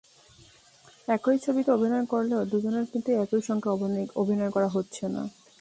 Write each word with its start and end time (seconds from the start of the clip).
একই 1.07 1.37
ছবিতে 1.37 1.69
অভিনয় 1.71 2.05
করলেও 2.05 2.41
দুজনের 2.45 2.85
কিন্তু 2.85 3.09
একই 3.23 3.41
সঙ্গে 3.41 3.67
অভিনয় 4.15 4.51
করা 4.51 4.67
হচ্ছে 4.67 5.05
না। 5.07 5.23